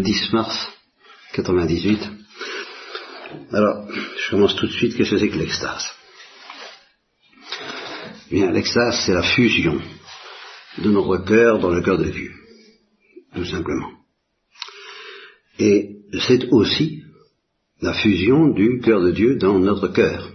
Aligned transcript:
10 0.00 0.32
mars 0.32 0.68
98. 1.34 2.00
Alors, 3.52 3.88
je 4.16 4.30
commence 4.30 4.56
tout 4.56 4.66
de 4.66 4.72
suite. 4.72 4.96
Qu'est-ce 4.96 5.10
que 5.10 5.18
c'est 5.18 5.28
que 5.28 5.38
l'extase? 5.38 5.86
Eh 8.30 8.34
Bien, 8.34 8.50
l'extase, 8.50 9.02
c'est 9.04 9.12
la 9.12 9.22
fusion 9.22 9.80
de 10.78 10.90
notre 10.90 11.18
cœur 11.18 11.58
dans 11.58 11.70
le 11.70 11.82
cœur 11.82 11.98
de 11.98 12.10
Dieu, 12.10 12.32
tout 13.34 13.44
simplement. 13.44 13.90
Et 15.58 15.96
c'est 16.26 16.48
aussi 16.50 17.02
la 17.80 17.94
fusion 17.94 18.48
du 18.48 18.80
cœur 18.80 19.00
de 19.00 19.10
Dieu 19.10 19.36
dans 19.36 19.58
notre 19.58 19.88
cœur. 19.88 20.30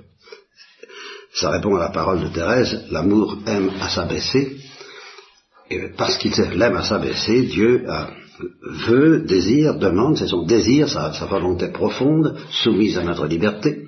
Ça 1.34 1.50
répond 1.52 1.76
à 1.76 1.80
la 1.80 1.90
parole 1.90 2.22
de 2.22 2.30
Thérèse, 2.30 2.86
l'amour 2.92 3.40
aime 3.46 3.72
à 3.82 3.90
s'abaisser, 3.90 4.58
et 5.70 5.90
parce 5.98 6.18
qu'il 6.18 6.32
l'aime 6.32 6.78
à 6.78 6.84
s'abaisser, 6.84 7.44
Dieu 7.44 7.86
veut, 8.88 9.24
désire, 9.26 9.76
demande, 9.76 10.18
c'est 10.18 10.28
son 10.28 10.46
désir, 10.46 10.90
sa, 10.90 11.10
volonté 11.26 11.70
profonde, 11.70 12.38
soumise 12.50 12.98
à 12.98 13.04
notre 13.04 13.28
liberté, 13.28 13.86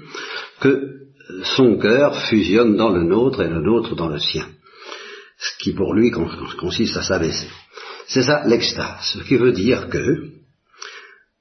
que 0.59 0.97
son 1.43 1.77
cœur 1.77 2.15
fusionne 2.23 2.77
dans 2.77 2.89
le 2.89 3.03
nôtre 3.03 3.41
et 3.41 3.49
le 3.49 3.61
nôtre 3.61 3.95
dans 3.95 4.07
le 4.07 4.19
sien. 4.19 4.47
Ce 5.37 5.63
qui 5.63 5.73
pour 5.73 5.93
lui 5.93 6.11
consiste 6.11 6.97
à 6.97 7.03
s'abaisser. 7.03 7.47
C'est 8.07 8.23
ça 8.23 8.43
l'extase, 8.45 9.13
ce 9.13 9.23
qui 9.23 9.35
veut 9.35 9.51
dire 9.51 9.89
que 9.89 10.29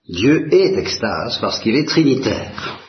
Dieu 0.08 0.48
est 0.52 0.78
extase 0.78 1.38
parce 1.40 1.60
qu'il 1.60 1.76
est 1.76 1.88
trinitaire. 1.88 2.80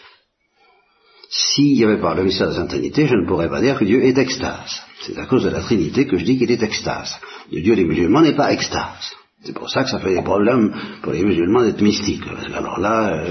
S'il 1.29 1.73
n'y 1.73 1.83
avait 1.83 2.01
pas 2.01 2.15
le 2.15 2.23
mystère 2.23 2.49
de 2.51 2.57
la 2.57 2.65
Trinité, 2.65 3.05
je 3.05 3.15
ne 3.15 3.27
pourrais 3.27 3.49
pas 3.49 3.61
dire 3.61 3.77
que 3.77 3.83
Dieu 3.83 4.03
est 4.03 4.17
extase. 4.17 4.81
C'est 5.01 5.17
à 5.17 5.25
cause 5.25 5.43
de 5.43 5.49
la 5.49 5.61
Trinité 5.61 6.07
que 6.07 6.17
je 6.17 6.23
dis 6.23 6.37
qu'il 6.37 6.51
est 6.51 6.63
extase. 6.63 7.19
Le 7.51 7.61
Dieu 7.61 7.75
des 7.75 7.83
musulmans 7.83 8.21
n'est 8.21 8.35
pas 8.35 8.53
extase. 8.53 9.11
C'est 9.43 9.53
pour 9.53 9.69
ça 9.69 9.83
que 9.83 9.89
ça 9.89 9.99
fait 9.99 10.15
des 10.15 10.23
problèmes 10.23 10.73
pour 11.01 11.13
les 11.13 11.23
musulmans 11.23 11.63
d'être 11.63 11.81
mystiques. 11.81 12.23
Alors 12.53 12.79
là, 12.79 13.23
euh, 13.23 13.29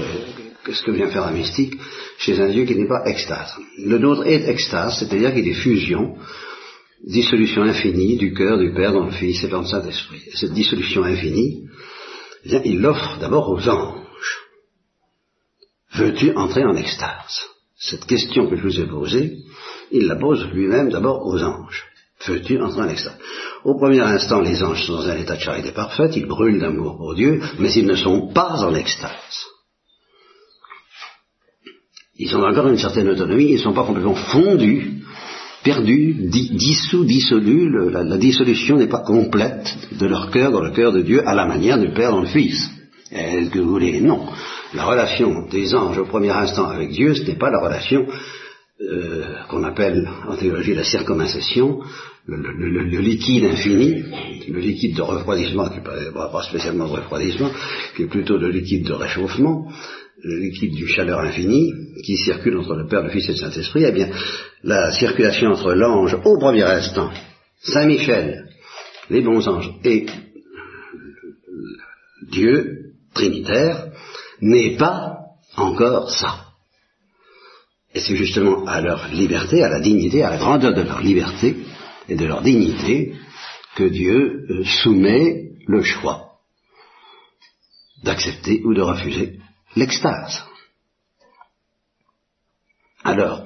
qu'est-ce 0.65 0.83
que 0.83 0.91
vient 0.91 1.09
faire 1.09 1.27
un 1.27 1.31
mystique 1.31 1.75
chez 2.17 2.39
un 2.39 2.49
Dieu 2.49 2.65
qui 2.65 2.75
n'est 2.75 2.87
pas 2.87 3.05
extase? 3.05 3.55
Le 3.77 3.97
nôtre 3.97 4.25
est 4.25 4.47
extase, 4.49 4.99
c'est-à-dire 4.99 5.33
qu'il 5.33 5.47
est 5.47 5.53
fusion, 5.53 6.15
dissolution 7.05 7.63
infinie 7.63 8.17
du 8.17 8.33
cœur 8.33 8.57
du 8.57 8.73
Père 8.73 8.93
dans 8.93 9.05
le 9.05 9.11
Fils 9.11 9.43
et 9.43 9.49
dans 9.49 9.61
le 9.61 9.67
Saint-Esprit. 9.67 10.21
Cette 10.33 10.53
dissolution 10.53 11.03
infinie, 11.03 11.67
eh 12.45 12.49
bien, 12.49 12.61
il 12.63 12.79
l'offre 12.79 13.17
d'abord 13.19 13.49
aux 13.49 13.69
anges. 13.69 14.37
Veux-tu 15.93 16.33
entrer 16.35 16.63
en 16.63 16.75
extase? 16.75 17.47
Cette 17.79 18.05
question 18.05 18.49
que 18.49 18.55
je 18.55 18.63
vous 18.63 18.79
ai 18.79 18.87
posée, 18.87 19.37
il 19.91 20.07
la 20.07 20.15
pose 20.15 20.47
lui-même 20.51 20.89
d'abord 20.89 21.25
aux 21.25 21.41
anges. 21.43 21.85
Veux-tu 22.25 22.59
entrer 22.59 22.81
en 22.81 22.89
extase? 22.89 23.17
Au 23.63 23.77
premier 23.77 24.01
instant, 24.01 24.41
les 24.41 24.61
anges 24.63 24.85
sont 24.85 24.93
dans 24.93 25.09
un 25.09 25.17
état 25.17 25.35
de 25.35 25.41
charité 25.41 25.71
parfaite, 25.71 26.15
ils 26.15 26.27
brûlent 26.27 26.59
d'amour 26.59 26.97
pour 26.97 27.15
Dieu, 27.15 27.41
mais 27.59 27.71
ils 27.73 27.85
ne 27.85 27.95
sont 27.95 28.31
pas 28.33 28.63
en 28.63 28.73
extase. 28.75 29.11
Ils 32.19 32.35
ont 32.35 32.43
encore 32.43 32.67
une 32.67 32.77
certaine 32.77 33.09
autonomie, 33.09 33.49
ils 33.49 33.57
ne 33.57 33.61
sont 33.61 33.73
pas 33.73 33.85
complètement 33.85 34.15
fondus, 34.15 35.03
perdus, 35.63 36.15
dissous, 36.29 37.05
dissolus, 37.05 37.69
la, 37.91 38.17
dissolution 38.17 38.77
n'est 38.77 38.87
pas 38.87 39.03
complète 39.03 39.67
de 39.99 40.07
leur 40.07 40.31
cœur 40.31 40.51
dans 40.51 40.63
le 40.63 40.71
cœur 40.71 40.91
de 40.91 41.01
Dieu 41.01 41.27
à 41.27 41.35
la 41.35 41.45
manière 41.45 41.77
du 41.77 41.91
Père 41.93 42.11
dans 42.11 42.21
le 42.21 42.27
Fils. 42.27 42.69
Est-ce 43.11 43.49
que 43.49 43.59
vous 43.59 43.69
voulez? 43.69 44.01
Non. 44.01 44.27
La 44.73 44.85
relation 44.85 45.47
des 45.47 45.75
anges 45.75 45.97
au 45.97 46.05
premier 46.05 46.31
instant 46.31 46.69
avec 46.69 46.89
Dieu, 46.91 47.13
ce 47.13 47.23
n'est 47.23 47.37
pas 47.37 47.51
la 47.51 47.59
relation 47.59 48.05
euh, 48.81 49.23
qu'on 49.49 49.63
appelle 49.63 50.09
en 50.27 50.35
théologie 50.35 50.75
la 50.75 50.83
circumcision, 50.83 51.79
le, 52.27 52.99
liquide 52.99 53.45
infini, 53.45 54.03
le 54.47 54.59
liquide 54.59 54.95
de 54.95 55.01
refroidissement, 55.01 55.69
qui 55.69 55.77
n'est 55.77 56.11
pas, 56.13 56.43
spécialement 56.43 56.87
de 56.87 56.93
refroidissement, 56.93 57.51
qui 57.95 58.03
est 58.03 58.07
plutôt 58.07 58.37
le 58.37 58.49
liquide 58.49 58.85
de 58.85 58.93
réchauffement, 58.93 59.71
le 60.23 60.37
liquide 60.37 60.73
du 60.73 60.87
chaleur 60.87 61.19
infinie, 61.19 61.73
qui 62.03 62.17
circule 62.17 62.57
entre 62.57 62.75
le 62.75 62.87
Père, 62.87 63.03
le 63.03 63.09
Fils 63.09 63.29
et 63.29 63.33
le 63.33 63.37
Saint-Esprit, 63.37 63.85
eh 63.87 63.91
bien, 63.91 64.09
la 64.63 64.91
circulation 64.91 65.51
entre 65.51 65.73
l'ange 65.73 66.15
au 66.25 66.37
premier 66.37 66.63
instant, 66.63 67.11
Saint-Michel, 67.61 68.49
les 69.09 69.21
bons 69.21 69.47
anges, 69.47 69.71
et 69.85 70.05
Dieu, 72.29 72.93
Trinitaire, 73.13 73.87
n'est 74.41 74.75
pas 74.75 75.17
encore 75.55 76.11
ça. 76.11 76.43
Et 77.93 77.99
c'est 77.99 78.15
justement 78.15 78.65
à 78.65 78.81
leur 78.81 79.07
liberté, 79.13 79.63
à 79.63 79.69
la 79.69 79.79
dignité, 79.79 80.23
à 80.23 80.31
la 80.31 80.37
grandeur 80.37 80.73
de 80.73 80.81
leur 80.81 81.01
liberté 81.01 81.55
et 82.07 82.15
de 82.15 82.25
leur 82.25 82.41
dignité 82.41 83.15
que 83.75 83.83
Dieu 83.83 84.45
euh, 84.49 84.63
soumet 84.63 85.51
le 85.67 85.83
choix 85.83 86.27
d'accepter 88.03 88.61
ou 88.63 88.73
de 88.73 88.81
refuser 88.81 89.39
l'extase. 89.75 90.43
Alors, 93.03 93.43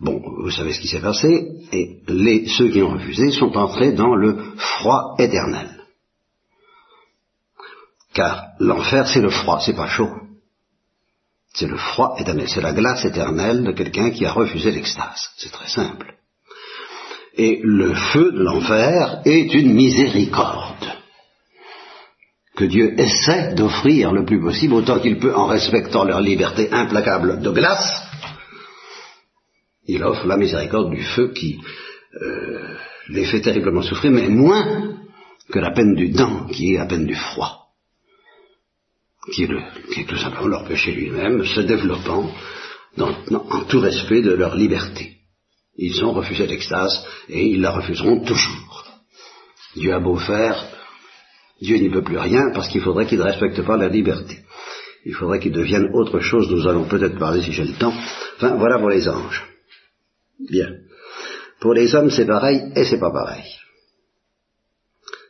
bon, 0.00 0.20
vous 0.42 0.50
savez 0.50 0.72
ce 0.72 0.80
qui 0.80 0.88
s'est 0.88 1.00
passé, 1.00 1.28
et 1.72 2.00
ceux 2.48 2.70
qui 2.70 2.82
ont 2.82 2.90
refusé 2.90 3.30
sont 3.32 3.56
entrés 3.56 3.92
dans 3.92 4.14
le 4.14 4.54
froid 4.56 5.16
éternel. 5.18 5.84
Car 8.12 8.52
l'enfer, 8.60 9.08
c'est 9.08 9.20
le 9.20 9.30
froid, 9.30 9.60
c'est 9.60 9.74
pas 9.74 9.88
chaud. 9.88 10.12
C'est 11.52 11.66
le 11.66 11.76
froid 11.76 12.14
éternel, 12.18 12.48
c'est 12.48 12.60
la 12.60 12.72
glace 12.72 13.04
éternelle 13.04 13.64
de 13.64 13.72
quelqu'un 13.72 14.10
qui 14.10 14.24
a 14.24 14.32
refusé 14.32 14.70
l'extase. 14.70 15.30
C'est 15.36 15.50
très 15.50 15.68
simple. 15.68 16.14
Et 17.36 17.60
le 17.62 17.94
feu 17.94 18.32
de 18.32 18.42
l'enfer 18.42 19.22
est 19.24 19.52
une 19.54 19.74
miséricorde 19.74 20.92
que 22.56 22.64
Dieu 22.64 22.94
essaie 23.00 23.54
d'offrir 23.54 24.12
le 24.12 24.24
plus 24.24 24.40
possible, 24.40 24.74
autant 24.74 25.00
qu'il 25.00 25.18
peut 25.18 25.34
en 25.34 25.46
respectant 25.46 26.04
leur 26.04 26.20
liberté 26.20 26.68
implacable 26.70 27.40
de 27.42 27.50
glace. 27.50 28.02
Il 29.86 30.04
offre 30.04 30.26
la 30.26 30.36
miséricorde 30.36 30.90
du 30.90 31.02
feu 31.02 31.32
qui 31.34 31.58
euh, 32.22 32.76
les 33.08 33.24
fait 33.24 33.40
terriblement 33.40 33.82
souffrir, 33.82 34.12
mais 34.12 34.28
moins 34.28 34.94
que 35.50 35.58
la 35.58 35.72
peine 35.72 35.96
du 35.96 36.10
dent, 36.10 36.46
qui 36.46 36.74
est 36.74 36.78
la 36.78 36.86
peine 36.86 37.06
du 37.06 37.16
froid 37.16 37.64
qui 39.32 39.44
est, 39.44 40.06
tout 40.06 40.16
simplement 40.16 40.48
leur 40.48 40.64
péché 40.64 40.92
lui-même, 40.92 41.44
se 41.44 41.60
développant 41.60 42.30
en 42.98 43.64
tout 43.64 43.80
respect 43.80 44.22
de 44.22 44.32
leur 44.32 44.54
liberté. 44.54 45.13
Ils 45.76 46.04
ont 46.04 46.12
refusé 46.12 46.46
l'extase 46.46 47.04
et 47.28 47.44
ils 47.46 47.60
la 47.60 47.70
refuseront 47.70 48.20
toujours. 48.20 48.84
Dieu 49.74 49.92
a 49.92 50.00
beau 50.00 50.16
faire, 50.16 50.64
Dieu 51.60 51.78
n'y 51.78 51.90
peut 51.90 52.02
plus 52.02 52.18
rien 52.18 52.50
parce 52.54 52.68
qu'il 52.68 52.80
faudrait 52.80 53.06
qu'il 53.06 53.18
ne 53.18 53.24
respecte 53.24 53.60
pas 53.62 53.76
la 53.76 53.88
liberté. 53.88 54.38
Il 55.04 55.14
faudrait 55.14 55.40
qu'il 55.40 55.52
devienne 55.52 55.90
autre 55.92 56.20
chose, 56.20 56.50
nous 56.50 56.66
allons 56.66 56.84
peut-être 56.84 57.18
parler 57.18 57.42
si 57.42 57.52
j'ai 57.52 57.64
le 57.64 57.74
temps. 57.74 57.92
Enfin, 58.36 58.56
voilà 58.56 58.78
pour 58.78 58.88
les 58.88 59.08
anges. 59.08 59.44
Bien. 60.48 60.70
Pour 61.60 61.74
les 61.74 61.94
hommes, 61.94 62.10
c'est 62.10 62.26
pareil 62.26 62.72
et 62.74 62.84
c'est 62.84 62.98
pas 62.98 63.12
pareil. 63.12 63.44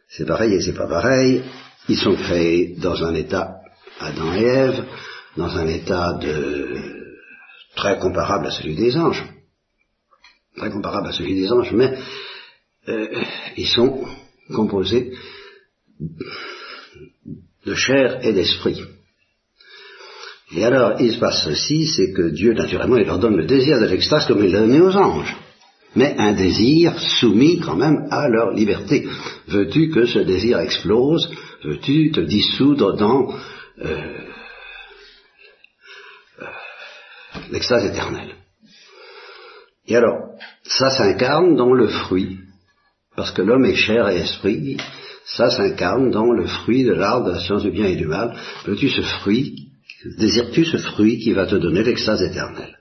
C'est 0.08 0.26
pareil 0.26 0.54
et 0.54 0.60
c'est 0.60 0.74
pas 0.74 0.86
pareil. 0.86 1.42
Ils 1.88 1.98
sont 1.98 2.14
créés 2.14 2.76
dans 2.78 3.02
un 3.04 3.14
état 3.14 3.56
Adam 4.00 4.32
et 4.34 4.42
Ève, 4.42 4.84
dans 5.36 5.56
un 5.56 5.66
état 5.66 6.14
de 6.14 6.76
très 7.74 7.98
comparable 7.98 8.46
à 8.46 8.50
celui 8.50 8.76
des 8.76 8.96
anges, 8.96 9.24
très 10.56 10.70
comparable 10.70 11.08
à 11.08 11.12
celui 11.12 11.34
des 11.34 11.50
anges, 11.50 11.72
mais 11.72 11.96
euh, 12.88 13.06
ils 13.56 13.66
sont 13.66 14.04
composés 14.54 15.12
de 17.64 17.74
chair 17.74 18.24
et 18.24 18.32
d'esprit. 18.32 18.82
Et 20.54 20.64
alors, 20.64 21.00
il 21.00 21.12
se 21.12 21.18
passe 21.18 21.44
ceci, 21.44 21.86
c'est 21.86 22.12
que 22.12 22.30
Dieu, 22.30 22.52
naturellement, 22.52 22.96
il 22.96 23.06
leur 23.06 23.18
donne 23.18 23.36
le 23.36 23.46
désir 23.46 23.80
de 23.80 23.86
l'extase 23.86 24.26
comme 24.26 24.44
il 24.44 24.52
l'a 24.52 24.60
donné 24.60 24.80
aux 24.80 24.94
anges. 24.96 25.34
Mais 25.96 26.14
un 26.18 26.32
désir 26.32 26.98
soumis 26.98 27.60
quand 27.60 27.76
même 27.76 28.06
à 28.10 28.28
leur 28.28 28.50
liberté. 28.50 29.08
Veux-tu 29.48 29.90
que 29.90 30.06
ce 30.06 30.18
désir 30.18 30.58
explose? 30.58 31.30
Veux-tu 31.64 32.10
te 32.10 32.20
dissoudre 32.20 32.96
dans 32.96 33.32
euh, 33.32 34.18
euh, 36.40 36.46
l'extase 37.50 37.86
éternelle? 37.86 38.34
Et 39.86 39.96
alors, 39.96 40.30
ça 40.64 40.90
s'incarne 40.90 41.56
dans 41.56 41.72
le 41.72 41.88
fruit, 41.88 42.38
parce 43.16 43.30
que 43.32 43.42
l'homme 43.42 43.64
est 43.64 43.74
chair 43.74 44.08
et 44.08 44.20
esprit, 44.20 44.78
ça 45.24 45.50
s'incarne 45.50 46.10
dans 46.10 46.32
le 46.32 46.46
fruit 46.46 46.84
de 46.84 46.92
l'arbre 46.92 47.26
de 47.26 47.32
la 47.32 47.40
science 47.40 47.62
du 47.62 47.70
bien 47.70 47.86
et 47.86 47.96
du 47.96 48.06
mal. 48.06 48.36
Veux-tu 48.66 48.88
ce 48.88 49.02
fruit, 49.02 49.68
désires-tu 50.18 50.64
ce 50.64 50.76
fruit 50.78 51.18
qui 51.18 51.32
va 51.32 51.46
te 51.46 51.54
donner 51.54 51.82
l'extase 51.82 52.22
éternelle? 52.22 52.76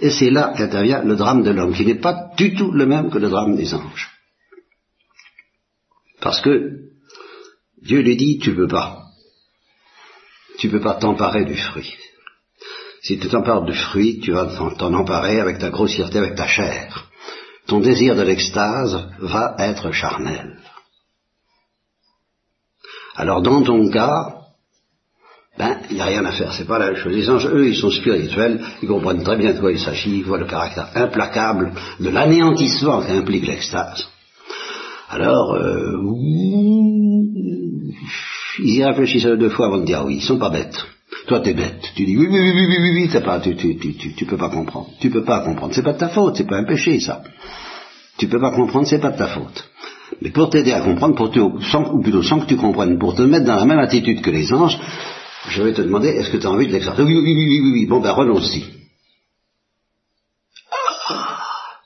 Et 0.00 0.10
c'est 0.10 0.30
là 0.30 0.52
qu'intervient 0.56 1.02
le 1.02 1.16
drame 1.16 1.42
de 1.42 1.50
l'homme, 1.50 1.74
qui 1.74 1.86
n'est 1.86 2.00
pas 2.00 2.30
du 2.36 2.54
tout 2.54 2.70
le 2.70 2.86
même 2.86 3.10
que 3.10 3.18
le 3.18 3.30
drame 3.30 3.56
des 3.56 3.72
anges. 3.72 4.10
Parce 6.20 6.40
que 6.40 6.72
Dieu 7.82 8.00
lui 8.00 8.16
dit, 8.16 8.38
tu 8.38 8.54
peux 8.54 8.68
pas 8.68 9.06
tu 10.58 10.68
ne 10.68 10.72
peux 10.72 10.80
pas 10.80 10.94
t'emparer 10.94 11.44
du 11.44 11.56
fruit. 11.56 11.94
Si 13.06 13.20
tu 13.20 13.28
t'empares 13.28 13.64
du 13.64 13.72
fruit, 13.72 14.18
tu 14.18 14.32
vas 14.32 14.46
t'en 14.76 14.92
emparer 14.92 15.38
avec 15.38 15.60
ta 15.60 15.70
grossièreté, 15.70 16.18
avec 16.18 16.34
ta 16.34 16.48
chair. 16.48 17.06
Ton 17.68 17.78
désir 17.78 18.16
de 18.16 18.22
l'extase 18.22 18.98
va 19.20 19.54
être 19.60 19.92
charnel. 19.92 20.58
Alors 23.14 23.42
dans 23.42 23.62
ton 23.62 23.88
cas, 23.90 24.34
ben, 25.56 25.78
il 25.88 25.94
n'y 25.94 26.02
a 26.02 26.06
rien 26.06 26.24
à 26.24 26.32
faire, 26.32 26.52
c'est 26.52 26.66
pas 26.66 26.80
la 26.80 26.86
même 26.86 26.96
chose. 26.96 27.14
Les 27.14 27.30
anges, 27.30 27.46
eux, 27.46 27.68
ils 27.68 27.76
sont 27.76 27.90
spirituels, 27.90 28.60
ils 28.82 28.88
comprennent 28.88 29.22
très 29.22 29.36
bien 29.36 29.54
de 29.54 29.60
quoi 29.60 29.70
il 29.70 29.78
s'agit, 29.78 30.18
ils 30.18 30.24
voient 30.24 30.38
le 30.38 30.46
caractère 30.46 30.88
implacable 30.96 31.74
de 32.00 32.08
l'anéantissement 32.10 33.02
qu'implique 33.02 33.46
l'extase. 33.46 34.08
Alors, 35.10 35.54
euh, 35.54 35.96
ils 38.58 38.74
y 38.78 38.84
réfléchissent 38.84 39.26
deux 39.26 39.50
fois 39.50 39.66
avant 39.66 39.78
de 39.78 39.84
dire 39.84 40.04
oui, 40.04 40.16
ils 40.16 40.24
sont 40.24 40.40
pas 40.40 40.50
bêtes. 40.50 40.84
Toi, 41.26 41.40
t'es 41.40 41.54
bête. 41.54 41.92
Tu 41.96 42.04
dis 42.04 42.16
oui, 42.16 42.28
oui, 42.30 42.38
oui, 42.38 42.52
oui, 42.54 42.76
oui, 42.78 43.08
oui, 43.12 43.20
pas, 43.20 43.40
tu, 43.40 43.56
tu, 43.56 43.76
tu, 43.76 44.14
tu, 44.14 44.26
peux 44.26 44.36
pas 44.36 44.48
comprendre. 44.48 44.90
Tu 45.00 45.10
peux 45.10 45.24
pas 45.24 45.40
comprendre. 45.40 45.74
C'est 45.74 45.82
pas 45.82 45.92
de 45.92 45.98
ta 45.98 46.08
faute, 46.08 46.36
c'est 46.36 46.46
pas 46.46 46.58
un 46.58 46.64
péché, 46.64 47.00
ça. 47.00 47.22
Tu 48.18 48.28
peux 48.28 48.40
pas 48.40 48.52
comprendre, 48.52 48.86
c'est 48.86 49.00
pas 49.00 49.10
de 49.10 49.18
ta 49.18 49.26
faute. 49.28 49.68
Mais 50.22 50.30
pour 50.30 50.50
t'aider 50.50 50.72
à 50.72 50.80
comprendre, 50.82 51.16
pour 51.16 51.32
te, 51.32 51.40
ou 51.40 52.00
plutôt 52.00 52.22
sans 52.22 52.40
que 52.40 52.46
tu 52.46 52.56
comprennes, 52.56 52.98
pour 52.98 53.16
te 53.16 53.22
mettre 53.22 53.44
dans 53.44 53.56
la 53.56 53.64
même 53.64 53.80
attitude 53.80 54.22
que 54.22 54.30
les 54.30 54.52
anges, 54.52 54.78
je 55.48 55.62
vais 55.62 55.72
te 55.72 55.82
demander, 55.82 56.10
est-ce 56.10 56.30
que 56.30 56.36
tu 56.36 56.46
as 56.46 56.50
envie 56.50 56.68
de 56.68 56.72
l'exercer? 56.72 57.02
Oui, 57.02 57.16
oui, 57.16 57.34
oui, 57.34 57.60
oui, 57.60 57.70
oui, 57.72 57.86
bon 57.86 58.00
ben 58.00 58.12
renonce-y. 58.12 58.64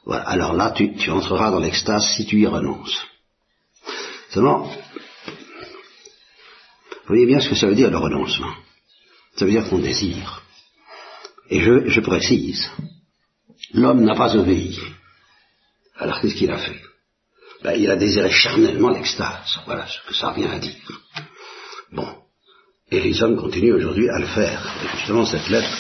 Voilà, 0.04 0.22
alors 0.24 0.52
là, 0.52 0.70
tu, 0.72 0.94
tu 0.94 1.10
entreras 1.10 1.50
dans 1.50 1.60
l'extase 1.60 2.04
si 2.14 2.26
tu 2.26 2.40
y 2.40 2.46
renonces. 2.46 3.06
Seulement, 4.30 4.70
voyez 7.06 7.26
bien 7.26 7.40
ce 7.40 7.48
que 7.48 7.54
ça 7.54 7.66
veut 7.66 7.74
dire 7.74 7.90
le 7.90 7.98
renoncement. 7.98 8.52
Ça 9.36 9.44
veut 9.44 9.50
dire 9.50 9.68
qu'on 9.68 9.78
désire. 9.78 10.42
Et 11.48 11.60
je, 11.60 12.00
précise, 12.00 12.70
l'homme 13.74 14.04
n'a 14.04 14.14
pas 14.14 14.36
obéi. 14.36 14.78
Alors 15.96 16.20
qu'est-ce 16.20 16.34
qu'il 16.34 16.50
a 16.50 16.58
fait? 16.58 16.80
Ben, 17.62 17.74
Il 17.74 17.90
a 17.90 17.96
désiré 17.96 18.30
charnellement 18.30 18.90
l'extase. 18.90 19.58
Voilà 19.66 19.86
ce 19.86 20.06
que 20.06 20.14
ça 20.14 20.32
vient 20.32 20.50
à 20.50 20.58
dire. 20.58 21.02
Bon. 21.92 22.08
Et 22.92 23.00
les 23.00 23.22
hommes 23.22 23.36
continuent 23.36 23.74
aujourd'hui 23.74 24.08
à 24.08 24.18
le 24.18 24.26
faire. 24.26 24.76
Et 24.84 24.96
justement, 24.98 25.26
cette 25.26 25.48
lettre, 25.48 25.70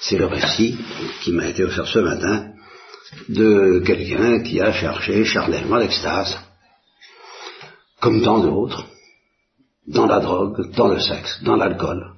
c'est 0.00 0.18
le 0.18 0.26
récit 0.26 0.78
qui 1.22 1.32
m'a 1.32 1.48
été 1.48 1.64
offert 1.64 1.86
ce 1.86 1.98
matin 1.98 2.52
de 3.28 3.82
quelqu'un 3.84 4.42
qui 4.42 4.60
a 4.60 4.72
cherché 4.72 5.24
charnellement 5.24 5.76
l'extase, 5.76 6.38
comme 8.00 8.22
tant 8.22 8.40
d'autres, 8.40 8.86
dans 9.86 10.06
la 10.06 10.20
drogue, 10.20 10.70
dans 10.74 10.88
le 10.88 11.00
sexe, 11.00 11.42
dans 11.42 11.56
l'alcool, 11.56 12.14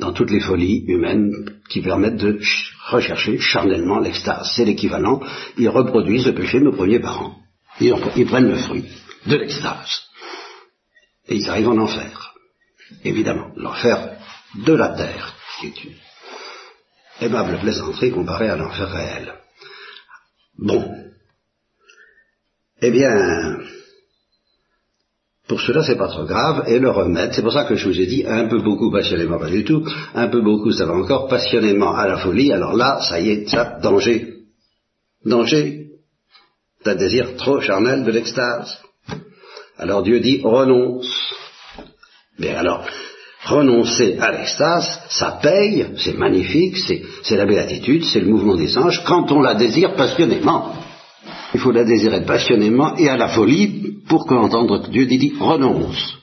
dans 0.00 0.12
toutes 0.12 0.30
les 0.30 0.40
folies 0.40 0.84
humaines 0.88 1.32
qui 1.68 1.80
permettent 1.80 2.16
de 2.16 2.40
rechercher 2.88 3.38
charnellement 3.38 4.00
l'extase. 4.00 4.52
C'est 4.56 4.64
l'équivalent, 4.64 5.20
ils 5.56 5.68
reproduisent 5.68 6.26
le 6.26 6.34
péché 6.34 6.58
de 6.58 6.64
nos 6.64 6.72
premiers 6.72 7.00
parents. 7.00 7.36
Ils, 7.80 7.94
ils 8.16 8.26
prennent 8.26 8.50
le 8.50 8.56
fruit 8.56 8.86
de 9.26 9.36
l'extase. 9.36 10.00
Et 11.28 11.36
ils 11.36 11.48
arrivent 11.48 11.68
en 11.68 11.78
enfer 11.78 12.30
évidemment, 13.04 13.50
l'enfer 13.56 14.16
de 14.66 14.72
la 14.72 14.88
terre, 14.90 15.34
qui 15.58 15.66
est 15.66 15.84
une 15.84 15.96
aimable 17.20 17.58
plaisanterie 17.60 18.10
comparée 18.10 18.48
à 18.48 18.56
l'enfer 18.56 18.90
réel. 18.90 19.34
Bon. 20.58 20.94
Eh 22.82 22.90
bien, 22.90 23.58
pour 25.50 25.60
cela, 25.60 25.82
c'est 25.82 25.96
pas 25.96 26.06
trop 26.06 26.26
grave, 26.26 26.62
et 26.68 26.78
le 26.78 26.90
remède, 26.90 27.32
c'est 27.32 27.42
pour 27.42 27.52
ça 27.52 27.64
que 27.64 27.74
je 27.74 27.88
vous 27.88 28.00
ai 28.00 28.06
dit 28.06 28.24
un 28.24 28.46
peu 28.46 28.60
beaucoup 28.60 28.88
passionnément, 28.92 29.36
pas 29.36 29.50
du 29.50 29.64
tout, 29.64 29.84
un 30.14 30.28
peu 30.28 30.40
beaucoup, 30.42 30.70
ça 30.70 30.86
va 30.86 30.94
encore, 30.94 31.26
passionnément 31.26 31.92
à 31.92 32.06
la 32.06 32.18
folie, 32.18 32.52
alors 32.52 32.76
là, 32.76 33.00
ça 33.00 33.18
y 33.18 33.30
est, 33.30 33.48
ça, 33.48 33.80
danger. 33.82 34.28
Danger 35.24 35.88
d'un 36.84 36.94
désir 36.94 37.34
trop 37.36 37.60
charnel 37.60 38.04
de 38.04 38.12
l'extase. 38.12 38.78
Alors 39.76 40.04
Dieu 40.04 40.20
dit, 40.20 40.40
renonce. 40.44 41.10
Bien 42.38 42.54
alors, 42.54 42.86
renoncer 43.44 44.18
à 44.20 44.30
l'extase, 44.30 45.00
ça 45.08 45.40
paye, 45.42 45.88
c'est 45.96 46.16
magnifique, 46.16 46.76
c'est 47.24 47.36
la 47.36 47.44
béatitude, 47.44 48.04
c'est 48.04 48.20
le 48.20 48.28
mouvement 48.28 48.54
des 48.54 48.78
anges, 48.78 49.02
quand 49.04 49.32
on 49.32 49.40
la 49.40 49.54
désire 49.54 49.96
passionnément. 49.96 50.76
Il 51.54 51.60
faut 51.60 51.72
la 51.72 51.84
désirer 51.84 52.24
passionnément 52.24 52.96
et 52.96 53.08
à 53.08 53.16
la 53.16 53.28
folie 53.28 54.02
pour 54.08 54.26
qu'entendre 54.26 54.88
Dieu 54.88 55.06
dit 55.06 55.34
renonce. 55.38 56.18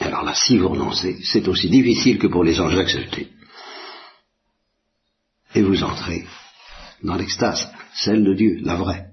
Alors 0.00 0.24
là, 0.24 0.34
si 0.34 0.58
vous 0.58 0.68
renoncez, 0.68 1.18
c'est 1.22 1.46
aussi 1.48 1.68
difficile 1.68 2.18
que 2.18 2.26
pour 2.26 2.44
les 2.44 2.60
anges 2.60 2.76
d'accepter. 2.76 3.28
Et 5.54 5.62
vous 5.62 5.82
entrez 5.84 6.24
dans 7.02 7.16
l'extase, 7.16 7.70
celle 7.94 8.24
de 8.24 8.34
Dieu, 8.34 8.58
la 8.62 8.76
vraie. 8.76 9.06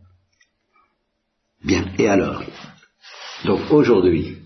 Bien, 1.64 1.92
et 1.98 2.08
alors? 2.08 2.44
Donc 3.46 3.72
aujourd'hui, 3.72 4.38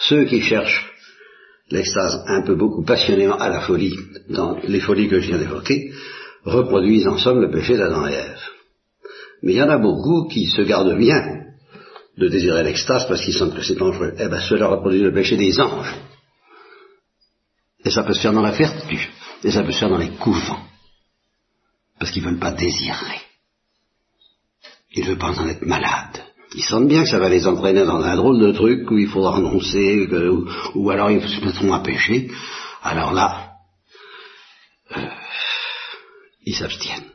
ceux 0.00 0.24
qui 0.24 0.42
cherchent 0.42 0.90
l'extase 1.70 2.22
un 2.26 2.42
peu 2.42 2.54
beaucoup 2.54 2.84
passionnément 2.84 3.38
à 3.38 3.48
la 3.48 3.60
folie, 3.60 3.96
dans 4.28 4.58
les 4.58 4.80
folies 4.80 5.08
que 5.08 5.20
je 5.20 5.28
viens 5.28 5.38
d'évoquer, 5.38 5.92
reproduisent 6.44 7.08
en 7.08 7.18
somme 7.18 7.40
le 7.40 7.50
péché 7.50 7.76
d'Adam 7.76 8.06
et 8.06 8.12
Ève. 8.12 8.40
Mais 9.42 9.52
il 9.52 9.56
y 9.56 9.62
en 9.62 9.70
a 9.70 9.78
beaucoup 9.78 10.28
qui 10.28 10.46
se 10.48 10.62
gardent 10.62 10.96
bien 10.96 11.22
de 12.16 12.28
désirer 12.28 12.62
l'extase 12.62 13.06
parce 13.08 13.22
qu'ils 13.24 13.34
sentent 13.34 13.54
que 13.54 13.62
c'est 13.62 13.78
dangereux. 13.78 14.14
Eh 14.18 14.28
bien, 14.28 14.40
cela 14.40 14.68
reproduit 14.68 15.00
le 15.00 15.12
péché 15.12 15.36
des 15.36 15.58
anges. 15.60 15.94
Et 17.84 17.90
ça 17.90 18.04
peut 18.04 18.14
se 18.14 18.20
faire 18.20 18.32
dans 18.32 18.42
la 18.42 18.52
vertu. 18.52 19.10
Et 19.42 19.50
ça 19.50 19.62
peut 19.62 19.72
se 19.72 19.78
faire 19.78 19.88
dans 19.88 19.98
les 19.98 20.10
couvents. 20.10 20.64
Parce 21.98 22.10
qu'ils 22.12 22.22
ne 22.22 22.28
veulent 22.28 22.38
pas 22.38 22.52
désirer. 22.52 23.20
Ils 24.94 25.04
ne 25.04 25.08
veulent 25.10 25.18
pas 25.18 25.38
en 25.38 25.48
être 25.48 25.66
malades. 25.66 26.22
Ils 26.54 26.62
sentent 26.62 26.88
bien 26.88 27.02
que 27.02 27.08
ça 27.08 27.18
va 27.18 27.28
les 27.28 27.46
entraîner 27.46 27.84
dans 27.84 28.02
un 28.02 28.16
drôle 28.16 28.38
de 28.38 28.52
truc 28.52 28.90
où 28.90 28.98
il 28.98 29.08
faudra 29.08 29.32
renoncer, 29.32 30.06
ou, 30.74 30.90
alors 30.90 31.10
ils 31.10 31.26
se 31.26 31.44
mettront 31.44 31.72
à 31.72 31.80
pécher. 31.80 32.30
Alors 32.82 33.12
là, 33.12 33.51
ils 36.44 36.54
s'abstiennent. 36.54 37.10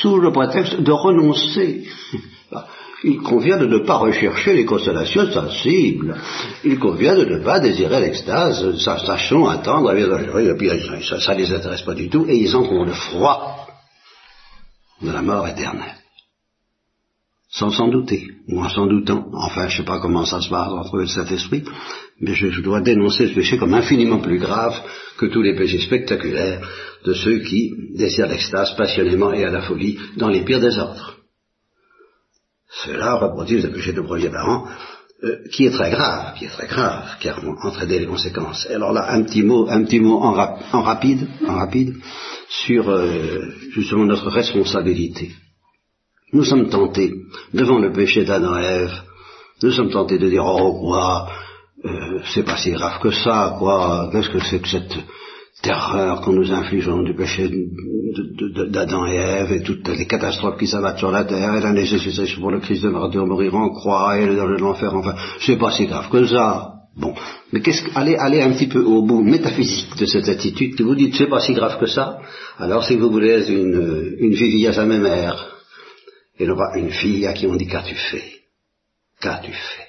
Sous 0.00 0.18
le 0.18 0.32
prétexte 0.32 0.80
de 0.80 0.92
renoncer. 0.92 1.88
Il 3.04 3.18
convient 3.18 3.58
de 3.58 3.66
ne 3.66 3.78
pas 3.78 3.98
rechercher 3.98 4.54
les 4.54 4.64
consolations 4.64 5.30
sensibles. 5.30 6.16
Il 6.64 6.78
convient 6.78 7.16
de 7.16 7.24
ne 7.24 7.44
pas 7.44 7.60
désirer 7.60 8.00
l'extase, 8.00 8.78
sachant 8.78 9.46
attendre, 9.48 9.92
et 9.92 10.56
puis 10.56 10.70
ça 11.02 11.34
ne 11.34 11.38
les 11.38 11.52
intéresse 11.52 11.82
pas 11.82 11.94
du 11.94 12.08
tout, 12.08 12.26
et 12.28 12.36
ils 12.36 12.56
entrent 12.56 12.72
dans 12.72 12.84
le 12.84 12.92
froid 12.92 13.68
de 15.02 15.10
la 15.10 15.22
mort 15.22 15.46
éternelle 15.46 15.96
sans 17.56 17.70
s'en 17.70 17.88
douter, 17.88 18.28
ou 18.48 18.60
en 18.60 18.68
s'en 18.68 18.86
doutant. 18.86 19.28
Enfin, 19.32 19.66
je 19.68 19.72
ne 19.74 19.78
sais 19.78 19.86
pas 19.86 19.98
comment 19.98 20.26
ça 20.26 20.42
se 20.42 20.50
passe 20.50 20.68
entre 20.68 20.98
le 20.98 21.06
Saint-Esprit, 21.06 21.64
mais 22.20 22.34
je, 22.34 22.60
dois 22.60 22.82
dénoncer 22.82 23.28
ce 23.28 23.34
péché 23.34 23.56
comme 23.56 23.72
infiniment 23.72 24.18
plus 24.18 24.38
grave 24.38 24.74
que 25.16 25.26
tous 25.26 25.40
les 25.40 25.56
péchés 25.56 25.78
spectaculaires 25.78 26.60
de 27.04 27.14
ceux 27.14 27.38
qui 27.38 27.72
désirent 27.94 28.28
l'extase 28.28 28.76
passionnément 28.76 29.32
et 29.32 29.44
à 29.44 29.50
la 29.50 29.62
folie 29.62 29.98
dans 30.18 30.28
les 30.28 30.42
pires 30.44 30.60
désordres. 30.60 31.14
Cela 32.84 33.14
reproduit 33.14 33.62
le 33.62 33.70
péché 33.70 33.94
de 33.94 34.02
premier 34.02 34.28
parent, 34.28 34.66
euh, 35.24 35.48
qui 35.50 35.64
est 35.64 35.70
très 35.70 35.90
grave, 35.90 36.34
qui 36.36 36.44
est 36.44 36.50
très 36.50 36.66
grave, 36.66 37.16
car 37.20 37.40
entraîner 37.62 38.00
les 38.00 38.06
conséquences. 38.06 38.66
alors 38.66 38.92
là, 38.92 39.10
un 39.10 39.22
petit 39.22 39.42
mot, 39.42 39.66
un 39.70 39.82
petit 39.84 40.00
mot 40.00 40.18
en, 40.18 40.32
rapide, 40.82 41.26
en 41.46 41.54
rapide, 41.54 41.94
sur 42.50 42.90
euh, 42.90 43.40
justement 43.72 44.04
notre 44.04 44.28
responsabilité. 44.28 45.30
Nous 46.32 46.44
sommes 46.44 46.68
tentés, 46.68 47.12
devant 47.54 47.78
le 47.78 47.92
péché 47.92 48.24
d'Adam 48.24 48.58
et 48.58 48.64
Ève, 48.64 49.02
nous 49.62 49.70
sommes 49.70 49.90
tentés 49.90 50.18
de 50.18 50.28
dire, 50.28 50.44
oh, 50.44 50.80
quoi, 50.80 51.28
euh, 51.84 52.18
c'est 52.34 52.44
pas 52.44 52.56
si 52.56 52.72
grave 52.72 53.00
que 53.00 53.12
ça, 53.12 53.54
quoi, 53.58 54.08
qu'est-ce 54.10 54.30
que 54.30 54.40
c'est 54.40 54.60
que 54.60 54.68
cette 54.68 54.96
terreur 55.62 56.20
qu'on 56.20 56.32
nous 56.32 56.52
inflige 56.52 56.90
du 57.04 57.14
péché 57.14 57.48
d'Adam 58.70 59.06
et 59.06 59.14
Ève 59.14 59.52
et 59.52 59.62
toutes 59.62 59.88
les 59.88 60.06
catastrophes 60.06 60.58
qui 60.58 60.66
s'abattent 60.66 60.98
sur 60.98 61.12
la 61.12 61.24
terre 61.24 61.54
et 61.54 61.60
la 61.60 61.72
nécessité 61.72 62.24
pour 62.40 62.50
le 62.50 62.60
Christ 62.60 62.82
de 62.82 62.88
mourir 62.88 63.54
en 63.54 63.70
croix 63.70 64.18
et 64.18 64.26
dans 64.34 64.46
l'enfer, 64.46 64.94
enfin, 64.94 65.14
c'est 65.40 65.56
pas 65.56 65.70
si 65.70 65.86
grave 65.86 66.10
que 66.10 66.26
ça. 66.26 66.72
Bon, 66.96 67.14
mais 67.52 67.60
qu'est-ce 67.60 67.82
que, 67.82 67.90
allez, 67.94 68.16
allez 68.16 68.42
un 68.42 68.52
petit 68.52 68.68
peu 68.68 68.82
au 68.82 69.02
bout 69.02 69.22
métaphysique 69.22 69.96
de 69.96 70.06
cette 70.06 70.28
attitude, 70.28 70.74
que 70.74 70.82
vous 70.82 70.94
dites 70.94 71.14
c'est 71.14 71.28
pas 71.28 71.40
si 71.40 71.52
grave 71.52 71.78
que 71.78 71.86
ça, 71.86 72.18
alors 72.58 72.84
si 72.84 72.96
vous 72.96 73.10
voulez 73.10 73.48
une, 73.48 74.16
une 74.18 74.66
à 74.66 74.72
sa 74.72 74.86
mère, 74.86 75.55
et 76.38 76.46
non 76.46 76.56
pas 76.56 76.76
une 76.76 76.90
fille 76.90 77.26
à 77.26 77.32
qui 77.32 77.46
on 77.46 77.56
dit 77.56 77.66
qu'as-tu 77.66 77.94
fait? 77.94 78.42
Qu'as-tu 79.20 79.52
fait? 79.52 79.88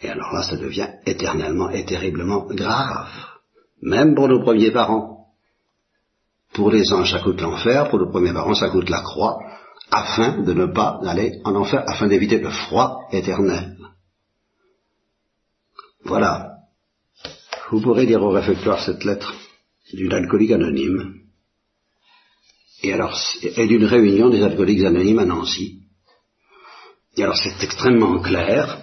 Et 0.00 0.08
alors 0.08 0.32
là, 0.32 0.42
ça 0.42 0.56
devient 0.56 0.88
éternellement 1.06 1.70
et 1.70 1.84
terriblement 1.84 2.46
grave, 2.46 3.10
même 3.82 4.14
pour 4.14 4.28
nos 4.28 4.42
premiers 4.42 4.70
parents. 4.70 5.28
Pour 6.52 6.70
les 6.70 6.92
anges, 6.92 7.12
ça 7.12 7.20
coûte 7.20 7.40
l'enfer, 7.40 7.88
pour 7.90 7.98
nos 7.98 8.10
premiers 8.10 8.32
parents, 8.32 8.54
ça 8.54 8.70
coûte 8.70 8.88
la 8.88 9.00
croix, 9.00 9.38
afin 9.90 10.42
de 10.42 10.52
ne 10.52 10.66
pas 10.66 11.00
aller 11.06 11.40
en 11.44 11.54
enfer, 11.54 11.82
afin 11.86 12.06
d'éviter 12.06 12.38
le 12.38 12.50
froid 12.50 13.08
éternel. 13.12 13.76
Voilà. 16.04 16.58
Vous 17.70 17.80
pourrez 17.80 18.06
lire 18.06 18.22
au 18.22 18.30
réfectoire 18.30 18.80
cette 18.80 19.04
lettre 19.04 19.34
d'une 19.92 20.12
alcoolique 20.12 20.52
anonyme 20.52 21.23
et 22.84 22.92
alors, 22.92 23.18
et 23.42 23.66
d'une 23.66 23.86
réunion 23.86 24.28
des 24.28 24.42
alcooliques 24.42 24.84
anonymes 24.84 25.20
à 25.20 25.24
Nancy. 25.24 25.80
Et 27.16 27.22
alors 27.22 27.36
c'est 27.36 27.64
extrêmement 27.64 28.20
clair. 28.20 28.78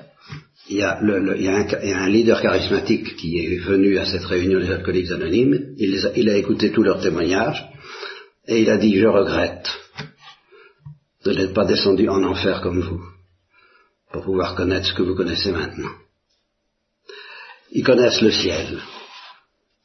il 0.70 0.77
y, 0.77 0.84
a 0.84 0.98
un, 1.00 2.10
leader 2.10 2.41
charismatique 2.41 3.15
qui 3.17 3.38
est 3.38 3.60
venu 3.60 4.00
à 4.00 4.05
cette 4.05 4.24
réunion 4.24 4.60
des 4.60 4.72
alcooliques 4.72 5.12
anonymes, 5.12 5.75
il, 5.77 6.29
a, 6.29 6.38
écouté 6.38 6.72
tous 6.72 6.81
leurs 6.81 7.01
témoignages, 7.01 7.63
et 8.48 8.62
il 8.62 8.70
a 8.70 8.77
dit, 8.77 8.98
je 8.98 9.08
regrette 9.08 9.67
de 11.24 11.34
n'être 11.34 11.53
pas 11.53 11.65
descendu 11.65 12.10
en 12.10 12.24
enfer 12.24 12.62
comme 12.62 12.81
vous, 12.81 13.01
pour 14.12 14.24
pouvoir 14.24 14.55
connaître 14.55 14.88
ce 14.88 14.93
que 14.93 15.03
vous 15.03 15.15
connaissez 15.15 15.51
maintenant. 15.51 15.91
Ils 17.72 17.84
connaissent 17.84 18.22
le 18.22 18.31
ciel, 18.31 18.79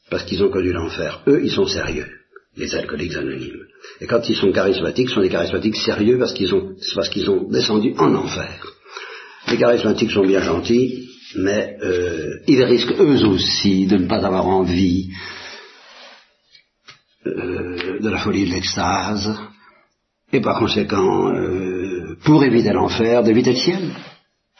parce 0.08 0.25
qu'ils 0.25 0.42
ont 0.42 0.50
connu 0.50 0.73
l'enfer. 0.73 1.23
Eux, 1.26 1.44
ils 1.44 1.52
sont 1.52 1.66
sérieux, 1.66 2.08
les 2.57 2.75
alcooliques 2.75 3.17
anonymes. 3.17 3.67
Et 4.01 4.07
quand 4.07 4.29
ils 4.29 4.37
sont 4.37 4.53
charismatiques, 4.53 5.09
ce 5.09 5.17
sont 5.17 5.21
des 5.21 5.29
charismatiques 5.29 5.77
sérieux 5.77 6.19
parce 6.19 6.33
qu'ils 6.33 6.55
ont, 6.55 6.75
parce 6.95 7.09
qu'ils 7.09 7.31
ont 7.31 7.49
descendu 7.49 7.95
en 7.99 8.15
enfer. 8.15 8.67
Les 9.49 9.59
charismatiques 9.59 10.11
sont 10.11 10.27
bien 10.27 10.41
gentils, 10.41 11.09
mais 11.37 11.77
euh, 11.83 12.41
ils 12.49 12.63
risquent 12.65 12.99
eux 12.99 13.25
aussi 13.27 13.87
de 13.87 13.97
ne 13.97 14.07
pas 14.07 14.25
avoir 14.25 14.47
envie 14.47 15.11
euh, 17.27 18.01
de 18.01 18.09
la 18.09 18.19
folie 18.19 18.47
de 18.47 18.55
l'extase, 18.55 19.37
et 20.33 20.41
par 20.41 20.59
conséquent, 20.59 21.33
euh, 21.33 22.17
pour 22.25 22.43
éviter 22.43 22.73
l'enfer, 22.73 23.23
d'éviter 23.23 23.53
le 23.53 23.57
ciel. 23.57 23.91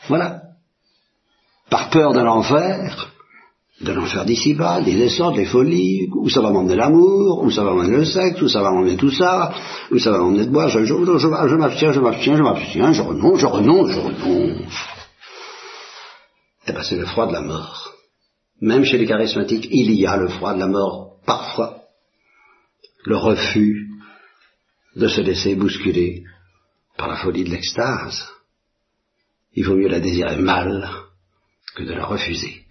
Voilà. 0.07 0.41
Par 1.69 1.89
peur 1.89 2.13
de 2.13 2.21
l'enfer, 2.21 3.11
de 3.79 3.91
l'enfer 3.91 4.25
d'ici-bas, 4.25 4.81
des 4.81 4.99
essors, 5.03 5.33
des 5.33 5.45
folies, 5.45 6.09
où 6.15 6.29
ça 6.29 6.41
va 6.41 6.49
m'emmener 6.49 6.75
l'amour, 6.75 7.43
où 7.43 7.51
ça 7.51 7.63
va 7.63 7.73
m'emmener 7.73 7.97
le 7.97 8.05
sexe, 8.05 8.41
où 8.41 8.47
ça 8.47 8.61
va 8.61 8.71
m'emmener 8.71 8.97
tout 8.97 9.11
ça, 9.11 9.53
où 9.91 9.99
ça 9.99 10.11
va 10.11 10.17
m'emmener 10.17 10.45
de 10.45 10.51
boire, 10.51 10.69
je 10.69 11.55
m'abstiens, 11.55 11.91
je 11.91 11.99
m'abstiens, 11.99 12.37
je 12.37 12.43
m'abstiens, 12.43 12.91
je 12.91 13.01
renonce, 13.01 13.39
je 13.39 13.45
renonce, 13.45 13.91
je 13.91 13.99
renonce. 13.99 14.73
Eh 16.67 16.71
bien, 16.71 16.83
c'est 16.83 16.97
le 16.97 17.05
froid 17.05 17.27
de 17.27 17.33
la 17.33 17.41
mort. 17.41 17.93
Même 18.61 18.83
chez 18.83 18.97
les 18.97 19.05
charismatiques, 19.05 19.67
il 19.69 19.91
y 19.93 20.07
a 20.07 20.17
le 20.17 20.27
froid 20.27 20.55
de 20.55 20.59
la 20.59 20.67
mort, 20.67 21.19
parfois. 21.25 21.83
Le 23.05 23.15
refus 23.15 23.87
de 24.95 25.07
se 25.07 25.21
laisser 25.21 25.55
bousculer 25.55 26.23
par 26.97 27.07
la 27.07 27.17
folie 27.17 27.43
de 27.43 27.51
l'extase. 27.51 28.27
Il 29.53 29.65
vaut 29.65 29.75
mieux 29.75 29.87
la 29.87 29.99
désirer 29.99 30.37
mal 30.37 30.89
que 31.75 31.83
de 31.83 31.93
la 31.93 32.05
refuser. 32.05 32.65